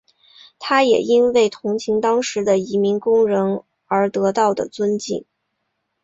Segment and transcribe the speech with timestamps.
[0.57, 5.25] 他也因为同情当时的移民工人而得到的尊敬。